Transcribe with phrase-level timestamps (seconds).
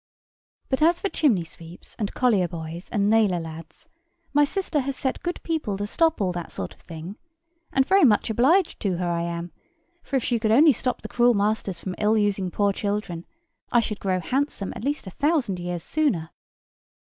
[0.67, 3.87] But as for chimney sweeps, and collier boys, and nailer lads,
[4.33, 7.17] my sister has set good people to stop all that sort of thing;
[7.71, 9.51] and very much obliged to her I am;
[10.01, 13.27] for if she could only stop the cruel masters from ill using poor children,
[13.71, 16.31] I should grow handsome at least a thousand years sooner.